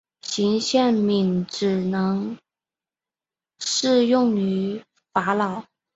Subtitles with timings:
[0.23, 0.99] 象形
[1.45, 2.35] 茧只能
[3.59, 5.63] 适用于法老。